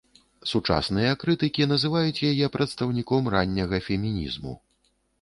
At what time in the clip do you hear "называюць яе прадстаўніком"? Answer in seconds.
1.73-3.23